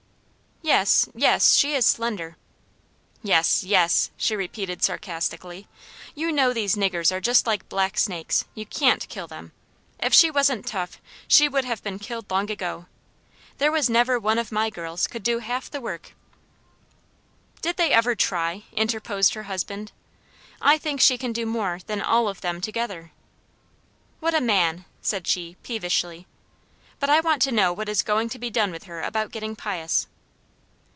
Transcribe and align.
"Yes, 0.63 1.09
yes; 1.15 1.55
she 1.55 1.73
is 1.73 1.87
slender." 1.87 2.37
"Yes, 3.23 3.63
YES!" 3.63 4.11
she 4.15 4.35
repeated 4.35 4.83
sarcastically, 4.83 5.67
"you 6.13 6.31
know 6.31 6.53
these 6.53 6.75
niggers 6.75 7.11
are 7.11 7.19
just 7.19 7.47
like 7.47 7.67
black 7.67 7.97
snakes; 7.97 8.45
you 8.53 8.67
CAN'T 8.67 9.09
kill 9.09 9.25
them. 9.25 9.53
If 9.99 10.13
she 10.13 10.29
wasn't 10.29 10.67
tough 10.67 11.01
she 11.27 11.49
would 11.49 11.65
have 11.65 11.81
been 11.81 11.97
killed 11.97 12.29
long 12.29 12.49
ago. 12.51 12.85
There 13.57 13.71
was 13.71 13.89
never 13.89 14.19
one 14.19 14.37
of 14.37 14.51
my 14.51 14.69
girls 14.69 15.07
could 15.07 15.23
do 15.23 15.39
half 15.39 15.69
the 15.71 15.81
work." 15.81 16.13
"Did 17.63 17.77
they 17.77 17.91
ever 17.91 18.13
try?" 18.13 18.63
interposed 18.71 19.33
her 19.33 19.43
husband. 19.43 19.91
"I 20.61 20.77
think 20.77 21.01
she 21.01 21.17
can 21.17 21.33
do 21.33 21.45
more 21.47 21.79
than 21.87 22.01
all 22.03 22.27
of 22.29 22.41
them 22.41 22.61
together." 22.61 23.11
"What 24.19 24.35
a 24.35 24.39
man!" 24.41 24.85
said 25.01 25.25
she, 25.25 25.57
peevishly. 25.63 26.27
"But 26.99 27.09
I 27.09 27.19
want 27.19 27.41
to 27.41 27.51
know 27.51 27.73
what 27.73 27.89
is 27.89 28.03
going 28.03 28.29
to 28.29 28.39
be 28.39 28.51
done 28.51 28.71
with 28.71 28.83
her 28.83 29.01
about 29.01 29.31
getting 29.31 29.55
pious?" 29.55 30.05